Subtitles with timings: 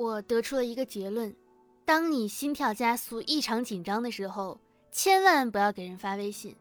[0.00, 1.36] 我得出了一个结论：
[1.84, 4.58] 当你心跳加速、异常紧张的时候，
[4.90, 6.56] 千万不要给人发微信，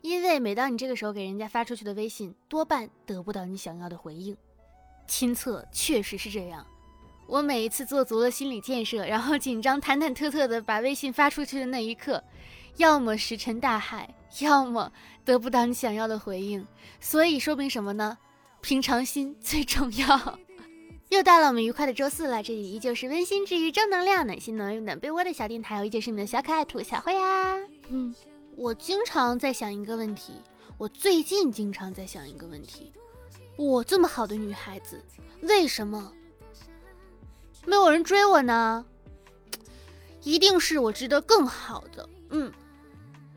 [0.00, 4.36] 因为每当你这个时候给人家发出去的微信，多半得不到你想要的回应。
[5.08, 6.64] 亲测确实是这样。
[7.26, 12.22] 我每一次做足了心理建设，然后紧张、忐忐忑忑的把微信发出去的那一刻，
[12.76, 14.92] 要么石沉大海，要么
[15.24, 16.64] 得不到你想要的回应。
[17.00, 18.16] 所以说明什么呢？
[18.60, 20.38] 平常心最重要。
[21.14, 27.56] 又到了我们愉快的周四了，这里依旧是温馨治愈、正能量、暖心暖暖被窝的小电台，我依旧是你们的小可爱兔小慧呀。
[27.88, 28.12] 嗯，
[28.56, 30.32] 我经常在想一个问题，
[30.76, 32.92] 我最近经常在想一个问题：
[33.56, 35.00] 我这么好的女孩子，
[35.42, 36.12] 为什么？
[37.64, 38.84] 没有人追我呢，
[40.24, 42.08] 一定是我值得更好的。
[42.30, 42.52] 嗯，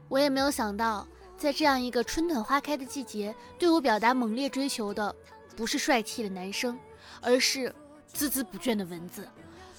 [0.10, 1.08] 我也没有想到，
[1.38, 5.16] 在这样一个春暖花开的季节，对我表达猛烈追求的
[5.56, 6.76] 不是帅气的男生，
[7.22, 7.74] 而是
[8.16, 9.28] 孜孜不倦的蚊子。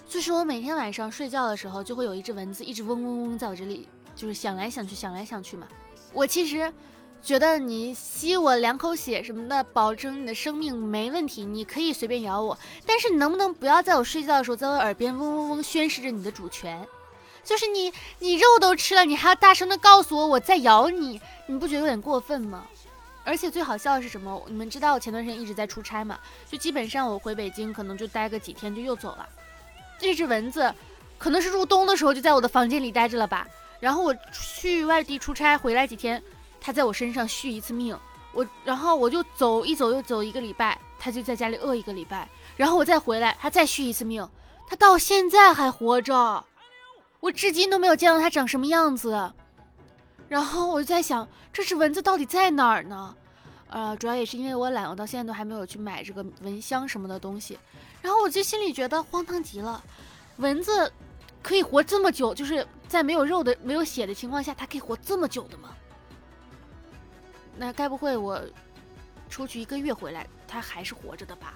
[0.09, 5.67] 就是我每天晚上睡觉的时候，就会有一只蚊子一直嗡嗡嗡在我这里，就是想来想去，想来想去嘛。
[6.13, 6.73] 我其实。
[7.21, 16.87] 觉得你吸我两口血什么的，保证你的生命没问题，你可以随便咬我，但是你能不能不要在我睡觉的时候，在我耳边嗡嗡嗡宣示着你的主权？
[17.43, 22.65] 就是你，你肉都吃了，你还要大声的告诉我我在咬你，你不觉得有点过分吗？
[23.29, 24.43] 而且最好笑的是什么？
[24.47, 26.19] 你们知道我前段时间一直在出差嘛？
[26.51, 29.29] 就基本上我回北京可能就待个几天就又走了。
[29.99, 30.75] 这只蚊子
[31.19, 33.47] 可能是入冬的时候就在我的房间里待着了吧？
[33.81, 36.23] 然后我去外地出差回来几天。
[36.61, 37.97] 它在我身上续一次命，
[38.33, 44.29] 我然后我就走一走又走一个礼拜，它就在家里饿一个礼拜，然后我再回来，它再续一次命，
[44.67, 46.45] 它到现在还活着，
[47.21, 49.33] 我至今都没有见到它长什么样子，
[50.29, 53.17] 然后我就在想，这只蚊子到底在哪儿呢？
[53.71, 57.59] 呃，主要也是因为我懒，我到现在都还没有去买这个蚊香什么的东西，
[58.01, 59.83] 然后我就心里觉得荒唐极了，
[60.37, 60.93] 蚊子
[61.43, 65.75] 可以活这么久，就是在没有肉的、没有血的情况下，它可以活这么久的吗？
[67.57, 68.41] 那该不会我
[69.29, 71.55] 出去一个月回来，它还是活着的吧？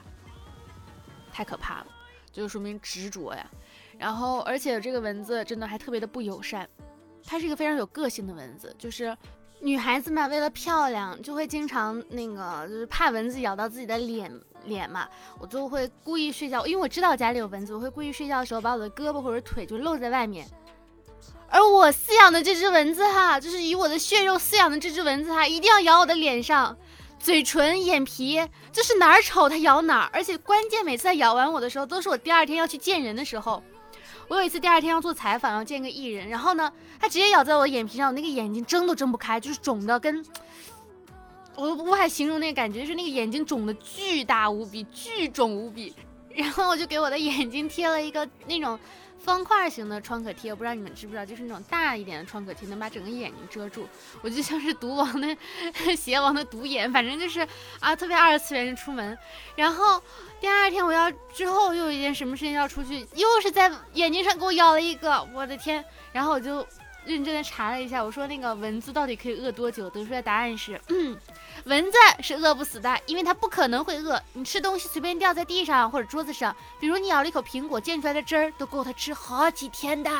[1.32, 1.86] 太可怕了，
[2.30, 3.50] 就说明执着呀。
[3.98, 6.68] 然后，而且这个蚊子真的还特别的不友善，
[7.26, 8.74] 它是一个非常有个性的蚊子。
[8.78, 9.16] 就是
[9.60, 14.32] 女孩子嘛，为了漂亮，就会经常那个，就是怕蚊子咬到自己的脸
[14.64, 20.46] 脸嘛，我就会故意睡觉，因为我知道家里有蚊子，我会故意睡觉的时候把我的胳膊或者腿就露在外面。
[21.48, 26.76] 而我饲养的这只蚊子哈，就是以我的血肉饲养的这只蚊子哈，一定要咬我的脸上、
[27.18, 28.40] 嘴唇、眼皮，
[28.72, 30.10] 就是哪儿丑它咬哪儿。
[30.12, 33.62] 而且关键每次它咬完我的时候，都是我第二天要去见人的时候。
[34.28, 40.24] 我有一次第二天要做采访，要见个艺人，然后呢，他直接咬在我的眼皮上，我那个眼睛睁都睁不开，就是肿的跟……
[41.56, 45.94] 我都无法形容那个感觉，就是那个眼睛肿的巨大无比，巨肿无比。
[46.34, 48.78] 然后我就给我的眼睛贴了一个那种。
[49.22, 53.88] 方块型的创可贴，我不知道你们知不知道，就是那种大一点的创可贴，能把整个眼睛遮住。
[54.20, 55.36] 我就像是毒王的
[55.96, 57.46] 邪王的毒眼，反正就是
[57.80, 59.16] 啊，特别二次元出门。
[59.56, 60.02] 然后
[60.40, 65.84] 第二天我要之后又有一件什么事情要出去，又是在眼睛上给我咬了一个，我的天！
[66.12, 66.66] 然后我就。
[67.04, 69.90] 认真的查了一下，我说那个蚊子到底可以饿多久？
[69.90, 70.80] 得出来答案是，
[71.64, 74.20] 蚊子是饿不死的，因为它不可能会饿。
[74.32, 80.10] 你吃东西随便掉在地上或者桌子上，比如你咬了一口苹果，溅出来的汁儿都够它吃好几天的。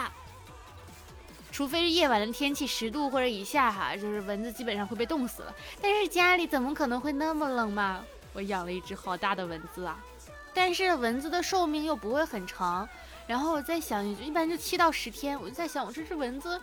[1.53, 5.55] 除非是夜晚的天气十度或者以下哈，就是蚊子基本上会被冻死了。
[5.81, 8.03] 但是家里怎么可能会那么冷嘛？
[8.33, 9.99] 我养了一只好大的蚊子啊，
[10.55, 12.89] 但是蚊子的寿命又不会很长。
[13.27, 15.41] 然后我在想，一般就七到十天。
[15.41, 16.61] 我就在想，我这只蚊子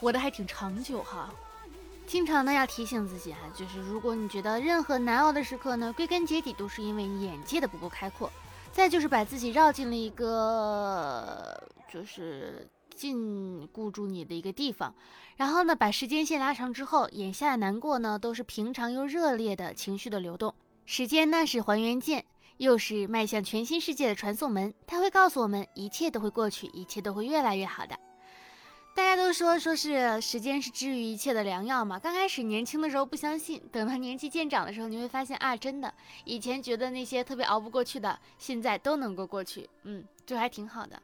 [0.00, 1.32] 活得还挺长久哈。
[2.06, 8.30] 经常呢要提醒自己哈，就是如果你觉得任何难熬的时刻呢，归根结底都是因为你眼界的不够开阔。
[8.72, 11.62] 再就是把自己绕进了一个
[11.92, 14.94] 就是禁锢住你的一个地方。
[15.36, 20.54] 然后呢，把时间线拉长之后，眼下的难过呢，都是平常又热烈的情绪的流动。
[20.86, 22.24] 时间呢是还原键。
[22.58, 27.98] 又是迈向全新世界的传送门，它会告诉我们，一切都会过去，一切都会越来越好的。
[28.94, 32.00] 大家都说，说是时间是治愈一切的良药嘛。
[32.00, 35.94] 刚开始年轻的时候不相信，等到年纪渐长的时候，你会发现啊，真的，
[36.24, 39.70] 以前觉得那些特别熬不过去的，现在都能够过去。
[39.84, 41.00] 嗯，这还挺好的。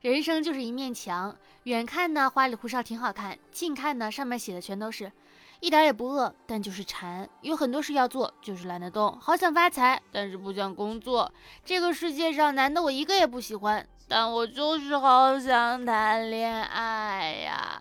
[0.00, 5.12] 人生就是一面墙，远看呢花里胡哨挺好看，近看呢上面写的全都是。
[5.60, 7.28] 一点也不饿，但就是馋。
[7.42, 9.10] 有很多事要做，就是懒得动。
[9.20, 11.32] 好想发财，但是不想工作。
[11.64, 17.80] 这个世界上男的我一个也不喜欢，但我就是好想谈恋爱呀。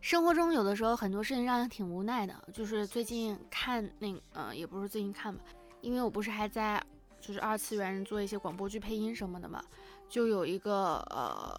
[0.00, 5.42] 生活中有的时候很多事情让人挺无奈的，就是最近看那，嗯，也不是最近看吧，
[5.80, 6.82] 因为我不是还在
[7.20, 9.62] 就是二次元做一些广播剧配音什么的嘛，
[10.08, 11.54] 就有一个呃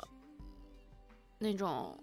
[1.38, 1.96] 那种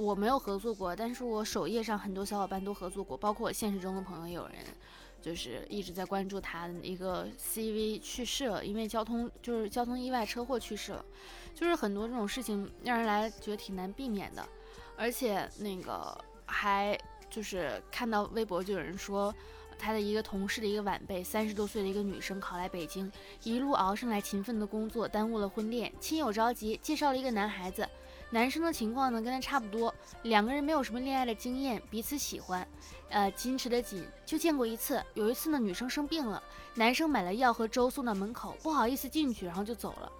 [0.00, 4.56] 我没有合作过，但是我首页上很多小伙伴都合作过，包括我现实中的朋友也有人。
[5.20, 11.04] 就是一直在关注他的一个 CV 去世了，因为交通就是交通意外车祸去世了，
[11.54, 14.48] 就是很多这种事情让人来觉得挺难避免的，
[14.96, 16.16] 而且那个
[16.46, 16.98] 还
[17.28, 19.34] 就是看到微博就有人说
[19.78, 23.12] 他的一个同事的一个晚辈，三十多岁的一个女生考来北京，
[23.42, 27.86] 一路熬上来勤奋的工作，耽误了婚恋，亲友着急介绍了一个男孩子。
[28.32, 29.92] 男生的情况呢，跟他差不多，
[30.22, 32.66] 两个人没有什么恋爱的经验，彼此喜欢，
[33.08, 35.04] 呃，矜持的紧，就见过一次。
[35.14, 36.40] 有一次呢，女生生病了，
[36.74, 40.10] 男生买了药和粥送到门口，不好意思进去，然后就走了。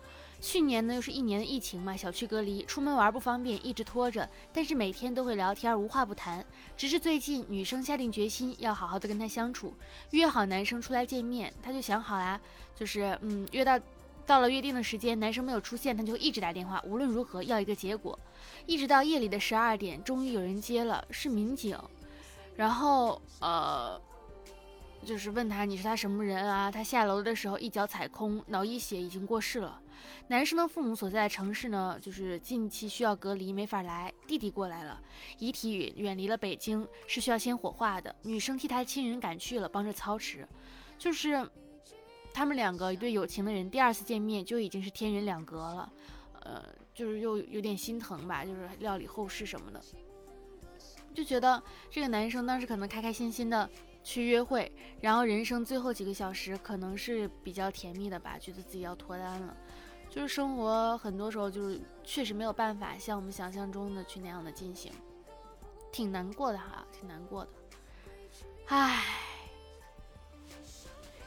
[0.40, 6.44] 去年呢，又是一年的疫情嘛，小区隔离，出门玩不方便，一直拖着，但是每天都会聊天，无话不谈。
[6.76, 9.72] 只是最近女生下定决心要好好的跟他相处，
[10.10, 12.40] 约好男生出来见面，他就想好啦，
[12.74, 13.78] 就是嗯，约到。
[14.26, 18.16] 到了约定的时间，男生没有出现，他就会一直打电话，无论如何要一个结果，
[18.64, 21.76] 一直到夜里的十二点，终于有人接了，是民警，
[22.54, 24.00] 然后呃，
[25.04, 26.70] 就是问他你是他什么人啊？
[26.70, 29.80] 他下楼的时候一脚踩空，脑溢血，已经过世了。
[30.28, 34.12] 男生的父母所在的城市呢，就是近期需要隔离，没法来。
[34.28, 35.00] 弟弟过来了，
[35.38, 38.14] 遗体远远离了北京，是需要先火化的。
[38.22, 40.46] 女生替他的亲人赶去了，帮着操持，
[40.96, 41.50] 就是。
[42.32, 45.92] 他们两个一对有情的人，第二次见面就已经是天人两隔了，
[46.40, 49.80] 呃，就是又有点心疼吧，就是料理后事什么的，
[51.12, 53.68] 就觉得这个男生当时可能开开心心的
[54.02, 59.56] 去约会，然后人生最后几个小时可能是比较甜蜜的吧，觉得自己要脱单了，
[60.08, 64.92] 就是生活很多时候就是确实没有办法像我们想象中的去那样的进行，
[65.92, 67.50] 挺难过的哈，挺难过的，
[68.68, 69.29] 唉。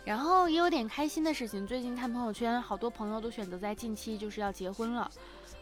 [0.06, 5.10] 然后也有点开心的事情，最近看朋友圈，好多朋友都选择在近期就是要结婚了，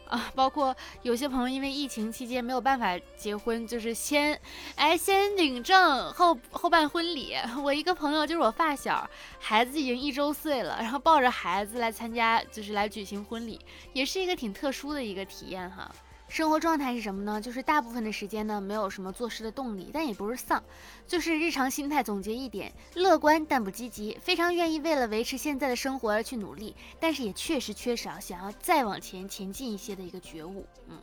[0.07, 4.39] 啊，包括有些朋友因为疫情期间没有办法结婚，就是先，
[4.75, 7.35] 哎，先领证后后办婚礼。
[7.63, 9.07] 我一个朋友就是我发小，
[9.39, 13.59] 孩子已经一周岁了，然后抱着孩子来参加，就是来举行婚礼，
[13.93, 15.89] 也是一个挺特殊的一个体验哈。
[16.31, 17.41] 生活状态是什么呢？
[17.41, 20.63] 就是大部分的时间呢，没有什么做事的动力，但也不是丧，
[21.05, 30.65] 就是日常心态总结一点：乐观但不积极，非常愿意为了维持现在的生活而去努力，但是也确实缺少想要再往前前进一些的一个觉悟。
[30.87, 30.97] 嗯，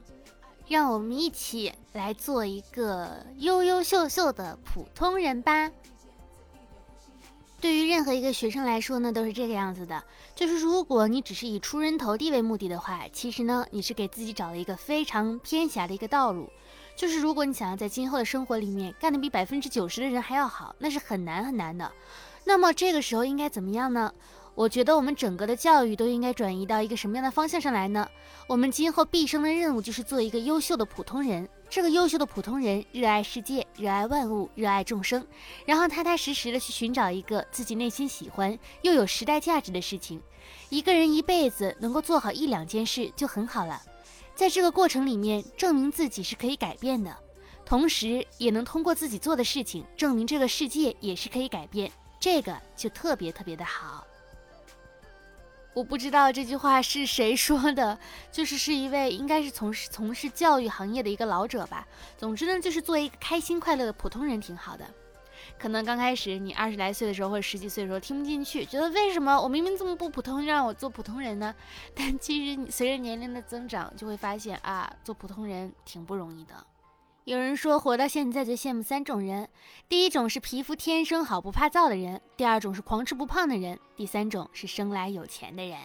[0.67, 5.71] 让我们一起来做一个优优秀秀的普通人吧。
[7.99, 10.01] 任何一个学生来说呢，都是这个样子的。
[10.37, 16.49] 就是如果你只是以出人头地为目的的话，其实呢，你是给自己找了一个非常偏狭的一个道路。
[16.95, 21.91] 就是如果你想要在今后的生活里面干得比百分之九十的人还要好，那是很难很难的。
[22.45, 24.15] 那么这个时候应该怎么样呢？
[24.59, 28.11] 我觉得我们整个的教育都应该转移到一个什么样的方向上来呢？
[28.49, 31.49] 我们今后毕生的任务就是做一个优秀的普通人。
[31.71, 35.25] 这个优秀的普通人热爱世界，热爱万物，热爱众生，
[35.65, 40.21] 然后踏踏实实的去寻找一个自己内心喜欢又有时代价值的事情。
[40.71, 43.81] 一个人一辈子能够做好一两件事就很好了，
[44.35, 47.17] 在这个过程里面证明自己是可以改变的，
[47.65, 51.89] 同时也能通过自己做的事情证明这个世界也是可以改变，
[52.19, 54.05] 这个就特别特别的好。
[55.79, 57.97] 我不知道这句话是谁说的，
[58.33, 61.87] 就是是一位应该是从事从事教育行业的一个老者吧。
[62.17, 64.85] 总之呢，就是做一个开心快乐的普通人挺好的。
[65.57, 71.55] 可能刚开始你二十来岁的时候或者十几岁的时候听不进去，觉得为什么我明明这么不普通，让我做普通人呢？
[71.95, 76.55] 但其实你随着年龄的增长，就会发现啊，做普通人挺不容易的。
[77.29, 79.47] 有人说，活到现在最羡慕三种人：
[79.87, 85.77] 第一种是皮肤天生好不怕燥的人；第二种是狂吃不胖的人；第三种是生来有钱的人。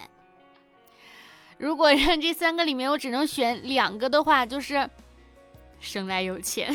[1.57, 4.89] 如果让这三个里面我只能选两个的话，就是
[5.81, 6.73] 生来有钱。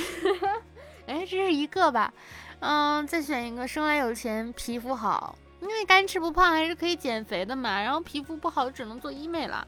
[1.08, 2.12] 哎，这是一个吧？
[2.60, 7.80] 嗯，再选一个，生来有钱，皮肤好，因为干吃不胖还是可以减肥的嘛。
[7.80, 9.66] 然后皮肤不好，只能做医美了。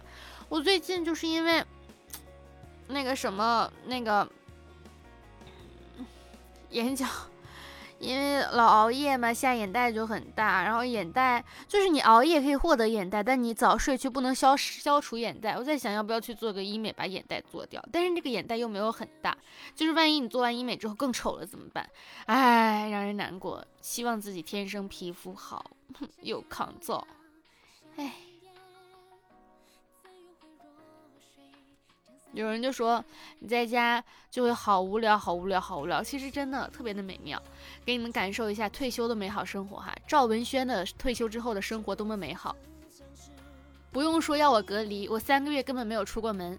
[0.50, 1.64] 我最近就是因为
[2.86, 4.30] 那个什么那个。
[6.70, 7.06] 眼角，
[7.98, 10.62] 因为老熬夜嘛，下眼袋就很大。
[10.62, 15.56] 然后眼袋就是你熬夜可以获得眼袋，但你早睡却不能消消除眼袋。
[15.56, 17.84] 我在想要不要去做个医美，把眼袋做掉。
[17.92, 19.36] 但是这个眼袋又没有很大，
[19.74, 21.88] 就是万一你做完医美之后更丑了怎么办？
[22.26, 23.64] 哎，让人难过。
[23.80, 25.70] 希望自己天生皮肤好，
[26.22, 27.06] 又抗造。
[27.96, 28.12] 哎。
[32.32, 33.04] 有人就说
[33.40, 36.02] 你在家就会好无聊，好无聊，好无聊。
[36.02, 37.42] 其实真的特别的美妙，
[37.84, 39.92] 给你们感受一下退休的美好生活哈。
[40.06, 42.54] 赵文轩的退休之后的生活多么美好，
[43.90, 46.56] 不用说要我隔离，我三个月根本没有出过门，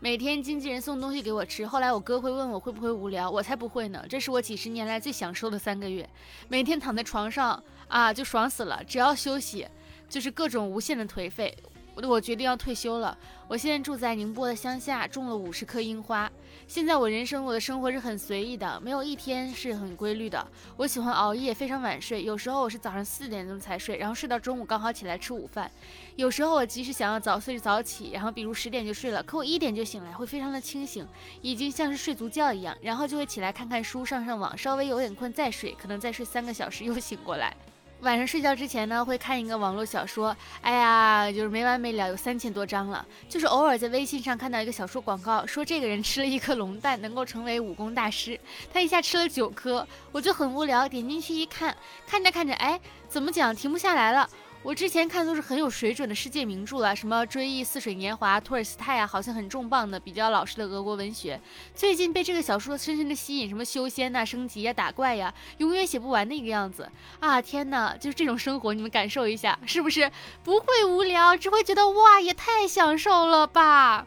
[0.00, 1.66] 每天经纪人送东西给我吃。
[1.66, 4.02] 后来我哥会问我会不会无聊，我才不会呢。
[4.08, 6.08] 这是我几十年来最享受的三个月，
[6.48, 9.68] 每天躺在床上啊就爽死了，只要休息
[10.08, 11.54] 就是各种无限的颓废。
[11.94, 13.16] 我我决定要退休了。
[13.48, 16.30] 我现在住在宁波的乡下，种了五十棵樱花。
[16.66, 20.46] 现在我人生我的生活是很随意的，没有一天是很规律的。
[20.76, 22.24] 我喜欢熬夜，非常晚睡。
[22.24, 25.70] 有时候我是早上四点钟才睡，然后睡到中午刚好起来吃午饭。
[26.16, 31.06] 有时候我即使想要早睡早起，然后比如十点就睡了，可我一点就醒来，会非常的清醒，
[31.42, 32.74] 已经像是睡足觉一样。
[32.80, 37.54] 然后就会起来看看书，上上网，稍微有点困再睡，可能再睡三个小时又醒过来。
[38.02, 43.06] 晚上睡觉之前呢，会看一个网络小说，哎呀，就是没完没了，有三千多章了。
[43.28, 48.38] 就是偶尔在微信上看到一个小说广告，说这个人吃了一颗龙蛋能够成为武功大师，
[48.72, 54.28] 他一下吃了九颗，我就很无聊，点进去一看，看着看着，哎，怎么讲停不下来了。
[54.64, 61.40] 我之前看都是很有水准的世界名著了，什么《追忆似水年华》、托尔斯泰啊，好像很重磅的、比较老式的俄国文学。
[61.74, 66.88] 最近被这个小说深深的吸引，什么修仙呐、升级呀、打怪呀，永远写不完那个样子
[67.18, 67.42] 啊！
[67.42, 70.10] 天哪，就是这种生活，你们感受一下，是不是
[70.44, 74.06] 不会无聊，只会觉得哇，也太享受了吧？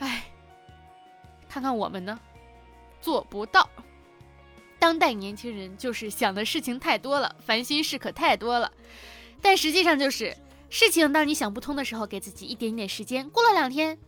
[0.00, 0.26] 哎，
[1.48, 2.20] 看看我们呢，
[3.00, 3.70] 做不到。
[4.78, 8.70] 当代年轻人就是想的事情太多了，烦心事可太多了。
[9.44, 10.34] 但实际上就是
[10.70, 13.98] 事情，当你想不通的时候，给自己一点点时间，过了两天，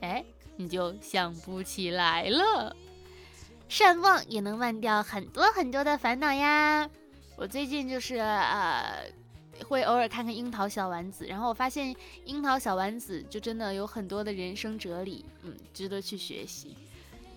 [0.00, 0.24] 哎，
[0.56, 2.74] 你就想不起来了。
[3.68, 6.90] 善忘也能忘掉很多很多的烦恼呀。
[7.36, 9.08] 我最近就是呃，
[9.68, 16.76] 会偶尔看看樱桃小丸子，然后我发现樱桃小丸子就真的有很多的人生哲理，嗯，值得去学习。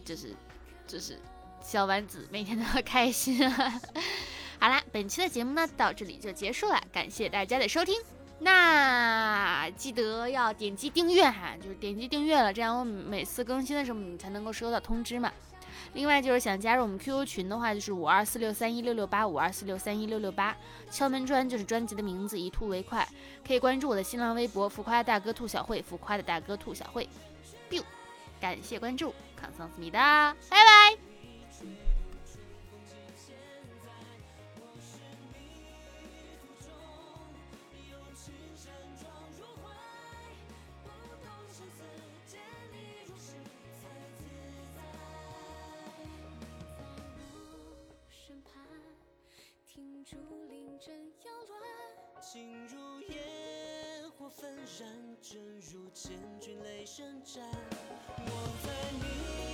[0.03, 0.35] 就是
[0.87, 1.19] 就是
[1.61, 3.39] 小丸子每天都要开心。
[4.61, 7.99] 好啦，本期的节目呢到这里就结束了，感谢大家的收听。
[8.37, 15.31] 那记得要点击订阅哈，就是点击订阅了，这样我每次更新的时候你才能够收到通知嘛。
[15.93, 20.55] 另外就是想加入我们 QQ 群的话，就是五二四六三一六六八五二四六三一六六八。
[20.91, 23.07] 敲门砖就是专辑的名字，一兔为快，
[23.43, 27.09] 可以关注我的新浪微博浮夸大哥兔小慧，浮夸的大哥兔小慧。
[27.67, 27.81] biu，
[28.39, 31.10] 感谢关注，康桑思密达，拜拜。
[52.31, 53.17] 心如野
[54.17, 54.87] 火纷燃，
[55.21, 55.37] 正
[55.69, 57.43] 如千军雷声战。
[58.19, 58.31] 我
[58.63, 59.50] 在你